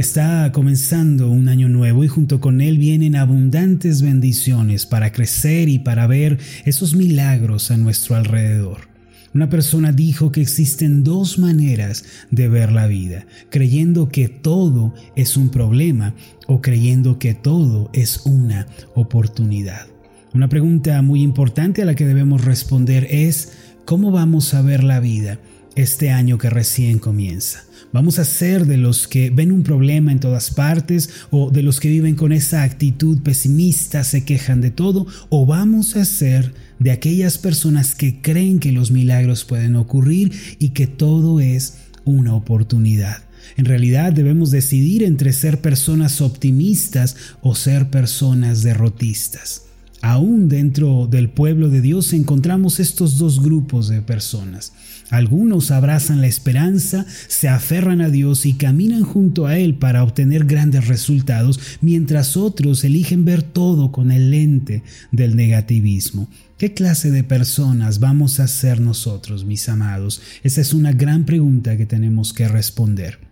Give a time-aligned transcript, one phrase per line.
[0.00, 5.78] Está comenzando un año nuevo y junto con él vienen abundantes bendiciones para crecer y
[5.78, 8.88] para ver esos milagros a nuestro alrededor.
[9.34, 15.36] Una persona dijo que existen dos maneras de ver la vida, creyendo que todo es
[15.36, 16.14] un problema
[16.46, 19.86] o creyendo que todo es una oportunidad.
[20.32, 23.52] Una pregunta muy importante a la que debemos responder es,
[23.84, 25.38] ¿cómo vamos a ver la vida
[25.80, 27.64] este año que recién comienza?
[27.92, 31.80] Vamos a ser de los que ven un problema en todas partes o de los
[31.80, 36.92] que viven con esa actitud pesimista, se quejan de todo, o vamos a ser de
[36.92, 43.24] aquellas personas que creen que los milagros pueden ocurrir y que todo es una oportunidad.
[43.56, 49.69] En realidad debemos decidir entre ser personas optimistas o ser personas derrotistas.
[50.02, 54.72] Aún dentro del pueblo de Dios encontramos estos dos grupos de personas.
[55.10, 60.44] Algunos abrazan la esperanza, se aferran a Dios y caminan junto a Él para obtener
[60.44, 66.28] grandes resultados, mientras otros eligen ver todo con el lente del negativismo.
[66.56, 70.22] ¿Qué clase de personas vamos a ser nosotros, mis amados?
[70.44, 73.29] Esa es una gran pregunta que tenemos que responder.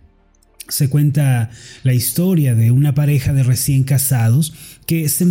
[0.69, 1.49] Se cuenta
[1.83, 4.53] la historia de una pareja de recién casados
[4.85, 5.25] que se,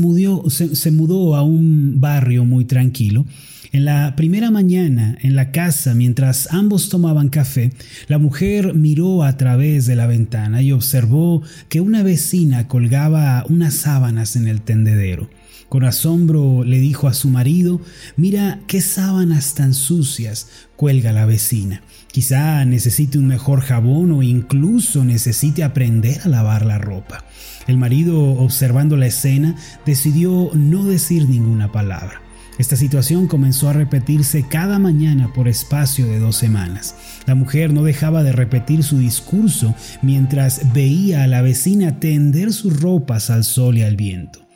[0.74, 3.24] se, mudó a un barrio muy tranquilo.
[3.70, 7.72] En la primera mañana, en la casa, mientras ambos tomaban café,
[8.06, 13.74] la mujer miró a través de la ventana y observó que una vecina colgaba unas
[13.74, 15.28] sábanas en el tendedero.
[15.68, 17.80] Con asombro le dijo a su marido,
[18.16, 21.82] mira qué sábanas tan sucias cuelga la vecina.
[22.10, 27.24] Quizá necesite un mejor jabón o incluso necesite aprender a lavar la ropa.
[27.66, 32.22] El marido, observando la escena, decidió no decir ninguna palabra.
[32.58, 36.96] Esta situación comenzó a repetirse cada mañana por espacio de dos semanas.
[37.26, 42.80] La mujer no dejaba de repetir su discurso mientras veía a la vecina tender sus
[42.80, 44.47] ropas al sol y al viento.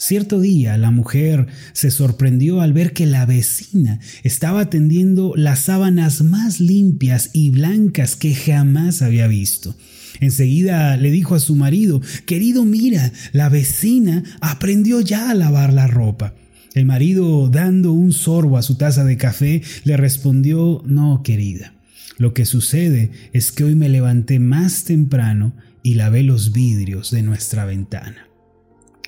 [0.00, 6.22] Cierto día la mujer se sorprendió al ver que la vecina estaba tendiendo las sábanas
[6.22, 9.76] más limpias y blancas que jamás había visto.
[10.18, 15.86] Enseguida le dijo a su marido, querido mira, la vecina aprendió ya a lavar la
[15.86, 16.32] ropa.
[16.72, 21.74] El marido, dando un sorbo a su taza de café, le respondió, no, querida.
[22.16, 25.52] Lo que sucede es que hoy me levanté más temprano
[25.82, 28.29] y lavé los vidrios de nuestra ventana.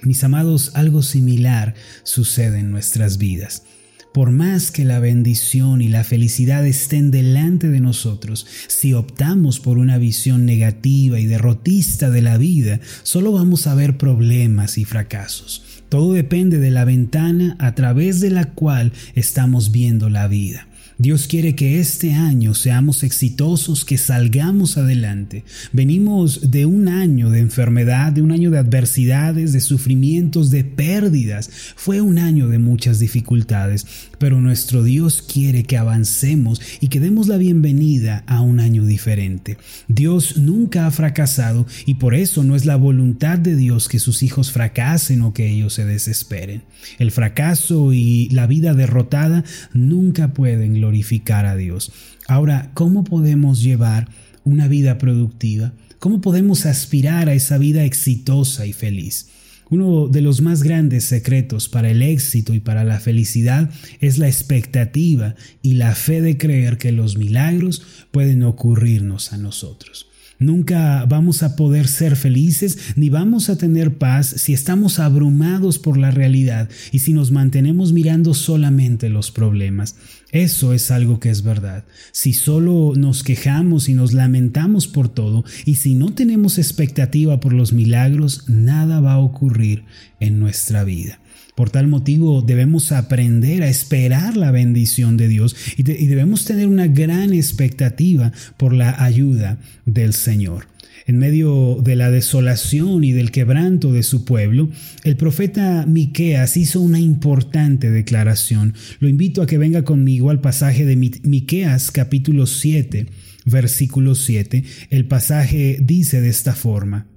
[0.02, 3.62] Mis amados, algo similar sucede en nuestras vidas.
[4.12, 9.78] Por más que la bendición y la felicidad estén delante de nosotros, si optamos por
[9.78, 15.62] una visión negativa y derrotista de la vida, solo vamos a ver problemas y fracasos.
[15.88, 20.66] Todo depende de la ventana a través de la cual estamos viendo la vida.
[21.02, 25.42] Dios quiere que este año seamos exitosos, que salgamos adelante.
[25.72, 31.50] Venimos de un año de enfermedad, de un año de adversidades, de sufrimientos, de pérdidas.
[31.74, 33.84] Fue un año de muchas dificultades,
[34.18, 39.58] pero nuestro Dios quiere que avancemos y que demos la bienvenida a un año diferente.
[39.88, 44.22] Dios nunca ha fracasado y por eso no es la voluntad de Dios que sus
[44.22, 46.62] hijos fracasen o que ellos se desesperen.
[47.00, 49.42] El fracaso y la vida derrotada
[49.72, 51.90] nunca pueden glorificar a Dios.
[52.28, 54.10] Ahora, ¿cómo podemos llevar
[54.44, 55.72] una vida productiva?
[55.98, 59.28] ¿Cómo podemos aspirar a esa vida exitosa y feliz?
[59.70, 63.70] Uno de los más grandes secretos para el éxito y para la felicidad
[64.00, 70.11] es la expectativa y la fe de creer que los milagros pueden ocurrirnos a nosotros.
[70.42, 75.96] Nunca vamos a poder ser felices ni vamos a tener paz si estamos abrumados por
[75.96, 79.96] la realidad y si nos mantenemos mirando solamente los problemas.
[80.32, 81.84] Eso es algo que es verdad.
[82.10, 87.52] Si solo nos quejamos y nos lamentamos por todo y si no tenemos expectativa por
[87.52, 89.84] los milagros, nada va a ocurrir
[90.20, 91.21] en nuestra vida.
[91.54, 96.86] Por tal motivo debemos aprender a esperar la bendición de Dios y, debemos tener una
[96.86, 100.66] gran expectativa por la ayuda del Señor.
[101.04, 104.70] En medio de la desolación y del quebranto de su pueblo,
[105.04, 108.74] el profeta Miqueas hizo una importante declaración.
[109.00, 113.08] Lo invito a que venga conmigo al pasaje de Miqueas capítulo 7,
[113.44, 114.64] versículo 7.
[114.90, 117.08] El pasaje dice de esta forma: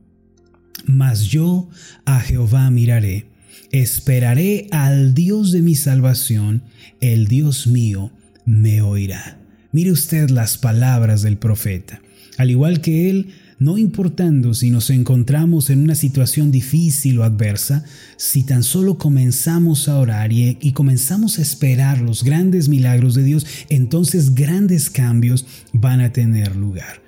[0.88, 1.70] Mas yo
[2.06, 3.35] a Jehová miraré
[3.76, 6.62] Esperaré al Dios de mi salvación,
[7.02, 8.10] el Dios mío
[8.46, 9.38] me oirá.
[9.74, 12.02] Mire usted las palabras del profeta.
[12.38, 17.84] Al igual que él, no importando si nos encontramos en una situación difícil o adversa,
[18.16, 23.24] si tan solo comenzamos a orar y, y, comenzamos a esperar los grandes milagros de
[23.24, 27.02] Dios, entonces grandes cambios van a tener lugar.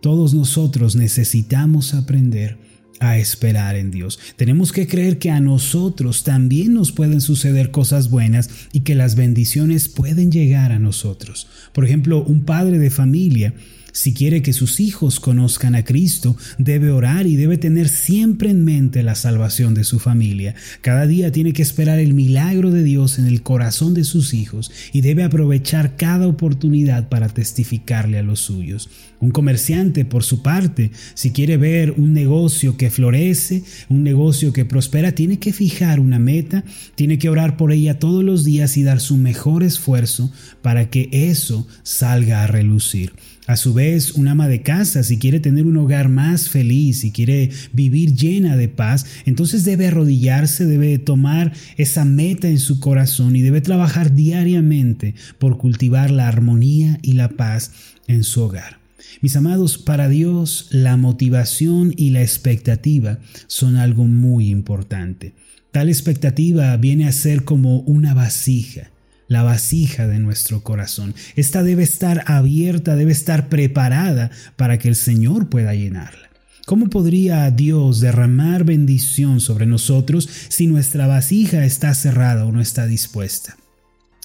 [0.00, 2.58] Todos nosotros necesitamos aprender
[3.02, 4.20] a esperar en Dios.
[4.36, 9.16] Tenemos que creer que a nosotros también nos pueden suceder cosas buenas y que las
[9.16, 11.48] bendiciones pueden llegar a nosotros.
[11.72, 13.54] Por ejemplo, un padre de familia
[13.92, 18.64] si quiere que sus hijos conozcan a Cristo, debe orar y debe tener siempre en
[18.64, 20.54] mente la salvación de su familia.
[20.80, 24.70] Cada día tiene que esperar el milagro de Dios en el corazón de sus hijos
[24.92, 28.88] y debe aprovechar cada oportunidad para testificarle a los suyos.
[29.20, 34.64] Un comerciante, por su parte, si quiere ver un negocio que florece, un negocio que
[34.64, 38.82] prospera, tiene que fijar una meta, tiene que orar por ella todos los días y
[38.82, 43.12] dar su mejor esfuerzo para que eso salga a relucir.
[43.46, 47.10] A su vez, un ama de casa, si quiere tener un hogar más feliz, si
[47.10, 53.34] quiere vivir llena de paz, entonces debe arrodillarse, debe tomar esa meta en su corazón
[53.34, 57.72] y debe trabajar diariamente por cultivar la armonía y la paz
[58.06, 58.78] en su hogar.
[59.22, 63.18] Mis amados, para Dios la motivación y la expectativa
[63.48, 65.34] son algo muy importante.
[65.72, 68.92] Tal expectativa viene a ser como una vasija
[69.32, 71.14] la vasija de nuestro corazón.
[71.34, 76.30] Esta debe estar abierta, debe estar preparada para que el Señor pueda llenarla.
[76.66, 82.86] ¿Cómo podría Dios derramar bendición sobre nosotros si nuestra vasija está cerrada o no está
[82.86, 83.56] dispuesta?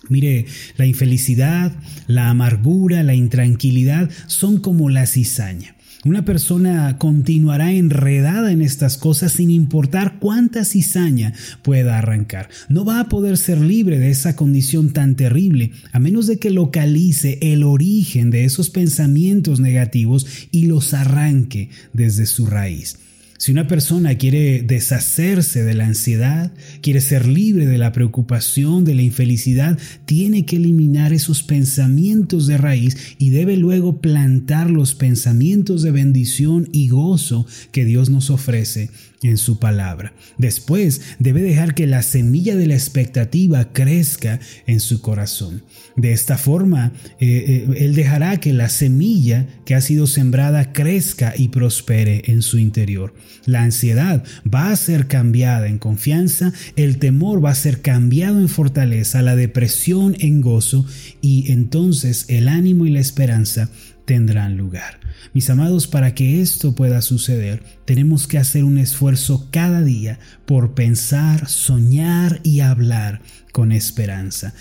[0.09, 0.45] Mire,
[0.77, 1.71] la infelicidad,
[2.05, 5.76] la amargura, la intranquilidad son como la cizaña.
[6.05, 11.33] Una persona continuará enredada en estas cosas sin importar cuánta cizaña
[11.63, 12.49] pueda arrancar.
[12.69, 16.51] No va a poder ser libre de esa condición tan terrible a menos de que
[16.51, 22.97] localice el origen de esos pensamientos negativos y los arranque desde su raíz.
[23.37, 26.51] Si una persona quiere deshacerse de la ansiedad,
[26.81, 32.57] quiere ser libre de la preocupación, de la infelicidad, tiene que eliminar esos pensamientos de
[32.57, 38.89] raíz y debe luego plantar los pensamientos de bendición y gozo que Dios nos ofrece
[39.23, 40.13] en su palabra.
[40.37, 45.63] Después debe dejar que la semilla de la expectativa crezca en su corazón.
[45.95, 51.33] De esta forma, eh, eh, Él dejará que la semilla que ha sido sembrada crezca
[51.35, 53.13] y prospere en su interior.
[53.45, 54.23] La ansiedad
[54.53, 59.35] va a ser cambiada en confianza, el temor va a ser cambiado en fortaleza, la
[59.35, 60.85] depresión en gozo
[61.21, 63.69] y entonces el ánimo y la esperanza
[64.05, 64.99] tendrán lugar.
[65.33, 70.73] Mis amados, para que esto pueda suceder, tenemos que hacer un esfuerzo cada día por
[70.73, 74.53] pensar, soñar y hablar con esperanza.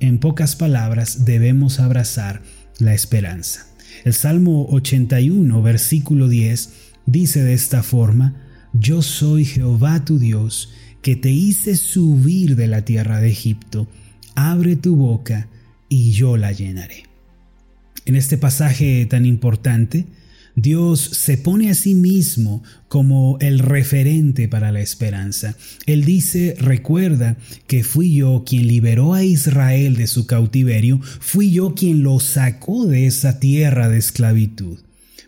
[0.00, 2.42] En pocas palabras, debemos abrazar
[2.78, 3.66] la esperanza.
[4.04, 6.70] El Salmo 81, versículo 10,
[7.06, 8.34] dice de esta forma,
[8.72, 10.70] Yo soy Jehová tu Dios,
[11.02, 13.88] que te hice subir de la tierra de Egipto.
[14.34, 15.48] Abre tu boca
[15.88, 17.04] y yo la llenaré.
[18.04, 20.06] En este pasaje tan importante,
[20.56, 25.54] Dios se pone a sí mismo como el referente para la esperanza.
[25.84, 27.36] Él dice, recuerda
[27.66, 32.86] que fui yo quien liberó a Israel de su cautiverio, fui yo quien lo sacó
[32.86, 34.78] de esa tierra de esclavitud.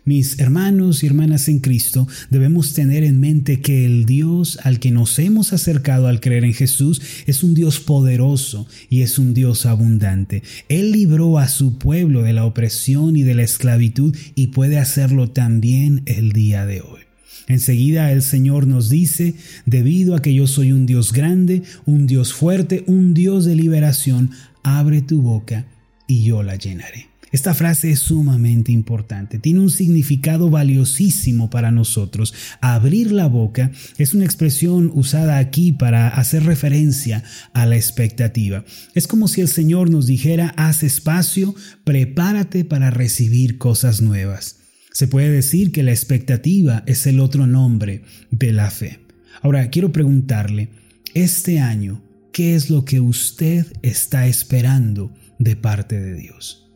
[0.09, 4.89] Mis hermanos y hermanas en Cristo, debemos tener en mente que el Dios al que
[4.89, 9.67] nos hemos acercado al creer en Jesús es un Dios poderoso y es un Dios
[9.67, 10.41] abundante.
[10.67, 15.29] Él libró a su pueblo de la opresión y de la esclavitud y puede hacerlo
[15.29, 17.01] también el día de hoy.
[17.45, 19.35] Enseguida el Señor nos dice,
[19.67, 24.31] debido a que yo soy un Dios grande, un Dios fuerte, un Dios de liberación,
[24.63, 25.67] abre tu boca
[26.07, 27.09] y yo la llenaré.
[27.31, 32.33] Esta frase es sumamente importante, tiene un significado valiosísimo para nosotros.
[32.59, 38.65] Abrir la boca es una expresión usada aquí para hacer referencia a la expectativa.
[38.95, 44.57] Es como si el Señor nos dijera, haz espacio, prepárate para recibir cosas nuevas.
[44.91, 48.99] Se puede decir que la expectativa es el otro nombre de la fe.
[49.41, 50.69] Ahora, quiero preguntarle,
[51.13, 52.01] este año,
[52.33, 56.68] ¿qué es lo que usted está esperando de parte de Dios?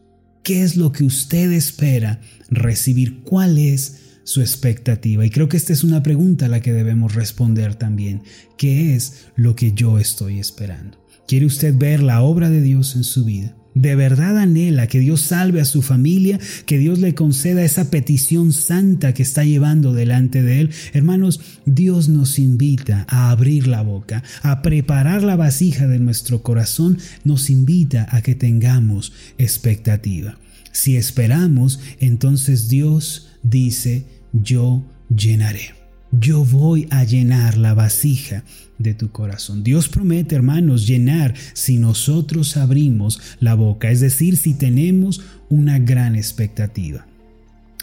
[0.44, 2.20] ¿Qué es lo que usted espera
[2.50, 3.22] recibir?
[3.22, 5.26] ¿Cuál es su expectativa?
[5.26, 8.24] Y creo que esta es una pregunta a la que debemos responder también.
[8.58, 10.98] ¿Qué es lo que yo estoy esperando?
[11.30, 13.56] ¿Quiere usted ver la obra de Dios en su vida?
[13.76, 18.54] ¿De verdad anhela que Dios salve a su familia, que Dios le conceda esa petición
[18.54, 20.70] santa que está llevando delante de él?
[20.94, 27.00] Hermanos, Dios nos invita a abrir la boca, a preparar la vasija de nuestro corazón,
[27.24, 30.38] nos invita a que tengamos expectativa.
[30.72, 35.83] Si esperamos, entonces Dios dice, yo llenaré
[36.20, 38.44] yo voy a llenar la vasija
[38.78, 39.64] de tu corazón.
[39.64, 46.16] Dios promete, hermanos, llenar si nosotros abrimos la boca, es decir, si tenemos una gran
[46.16, 47.08] expectativa.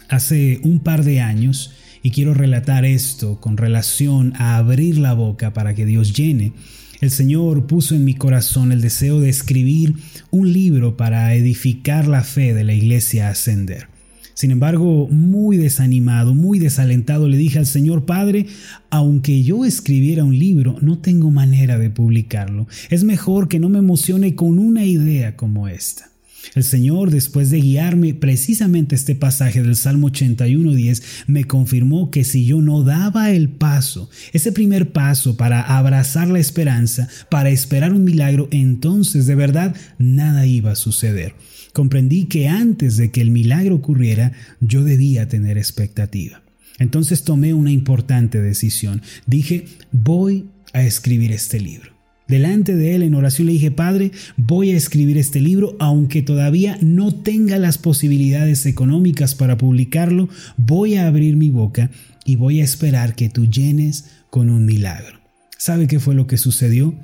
[0.07, 1.73] Hace un par de años,
[2.03, 6.53] y quiero relatar esto con relación a abrir la boca para que Dios llene,
[7.01, 9.95] el Señor puso en mi corazón el deseo de escribir
[10.29, 13.90] un libro para edificar la fe de la iglesia Ascender.
[14.33, 18.47] Sin embargo, muy desanimado, muy desalentado, le dije al Señor Padre,
[18.89, 22.67] aunque yo escribiera un libro, no tengo manera de publicarlo.
[22.89, 26.10] Es mejor que no me emocione con una idea como esta.
[26.55, 32.45] El Señor, después de guiarme precisamente este pasaje del Salmo 81.10, me confirmó que si
[32.45, 38.03] yo no daba el paso, ese primer paso para abrazar la esperanza, para esperar un
[38.03, 41.35] milagro, entonces de verdad nada iba a suceder.
[41.73, 46.41] Comprendí que antes de que el milagro ocurriera, yo debía tener expectativa.
[46.79, 49.01] Entonces tomé una importante decisión.
[49.25, 52.00] Dije, voy a escribir este libro.
[52.31, 56.77] Delante de él en oración le dije, Padre, voy a escribir este libro, aunque todavía
[56.81, 61.91] no tenga las posibilidades económicas para publicarlo, voy a abrir mi boca
[62.23, 65.19] y voy a esperar que tú llenes con un milagro.
[65.57, 66.95] ¿Sabe qué fue lo que sucedió?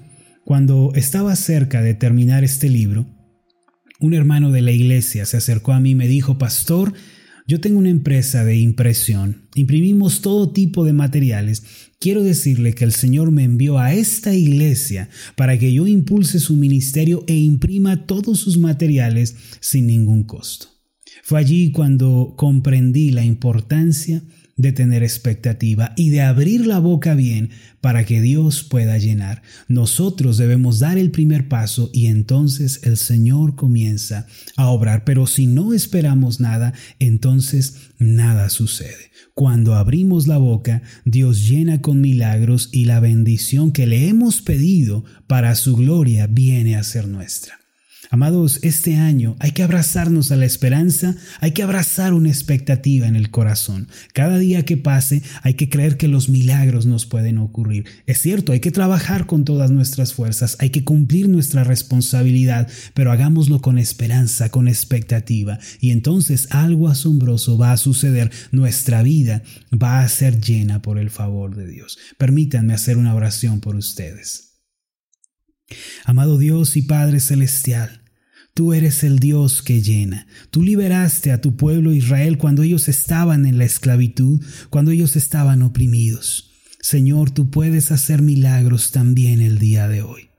[0.45, 3.05] Cuando estaba cerca de terminar este libro,
[3.99, 6.93] un hermano de la iglesia se acercó a mí y me dijo, Pastor,
[7.47, 11.63] yo tengo una empresa de impresión, imprimimos todo tipo de materiales.
[11.97, 16.55] Quiero decirle que el Señor me envió a esta iglesia para que yo impulse su
[16.57, 20.67] ministerio e imprima todos sus materiales sin ningún costo.
[21.23, 24.23] Fue allí cuando comprendí la importancia
[24.57, 29.43] de tener expectativa y de abrir la boca bien para que Dios pueda llenar.
[29.67, 35.03] Nosotros debemos dar el primer paso y entonces el Señor comienza a obrar.
[35.05, 39.11] Pero si no esperamos nada, entonces nada sucede.
[39.33, 45.05] Cuando abrimos la boca, Dios llena con milagros y la bendición que le hemos pedido
[45.27, 47.66] para su gloria viene a ser nuestra.
[48.09, 53.15] Amados, este año hay que abrazarnos a la esperanza, hay que abrazar una expectativa en
[53.15, 53.89] el corazón.
[54.13, 57.85] Cada día que pase hay que creer que los milagros nos pueden ocurrir.
[58.05, 63.11] Es cierto, hay que trabajar con todas nuestras fuerzas, hay que cumplir nuestra responsabilidad, pero
[63.11, 65.59] hagámoslo con esperanza, con expectativa.
[65.81, 68.31] Y entonces algo asombroso va a suceder.
[68.51, 71.97] Nuestra vida va a ser llena por el favor de Dios.
[72.17, 74.46] Permítanme hacer una oración por ustedes.
[76.05, 78.01] Amado Dios y Padre Celestial,
[78.57, 80.25] Tú eres el Dios que llena.
[80.49, 85.61] Tú liberaste a tu pueblo Israel cuando ellos estaban en la esclavitud, cuando ellos estaban
[85.61, 86.49] oprimidos.
[86.81, 90.29] Señor, tú puedes hacer milagros también el día de hoy.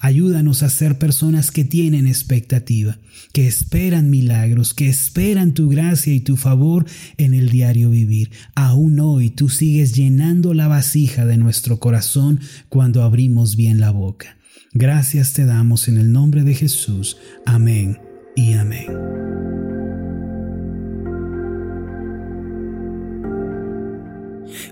[0.00, 2.98] Ayúdanos a ser personas que tienen expectativa,
[3.34, 6.86] que esperan milagros, que esperan tu gracia y tu favor
[7.18, 8.30] en el diario vivir.
[8.54, 14.37] Aún hoy tú sigues llenando la vasija de nuestro corazón cuando abrimos bien la boca.
[14.72, 17.16] Gracias te damos en el nombre de Jesús.
[17.46, 18.00] Amén
[18.36, 19.77] y amén.